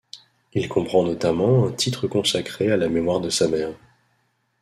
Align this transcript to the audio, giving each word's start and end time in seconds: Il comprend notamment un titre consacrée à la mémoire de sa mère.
Il 0.53 0.67
comprend 0.67 1.03
notamment 1.03 1.67
un 1.67 1.71
titre 1.71 2.07
consacrée 2.07 2.71
à 2.71 2.75
la 2.75 2.89
mémoire 2.89 3.21
de 3.21 3.29
sa 3.29 3.47
mère. 3.47 3.75